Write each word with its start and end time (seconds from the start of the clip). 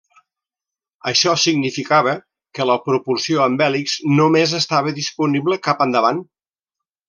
Això 1.11 1.33
significava 1.41 2.15
que 2.59 2.67
la 2.71 2.77
propulsió 2.87 3.43
amb 3.45 3.63
hèlix 3.67 3.95
només 4.21 4.59
estava 4.63 4.95
disponible 4.99 5.63
cap 5.69 5.89
endavant. 5.91 6.25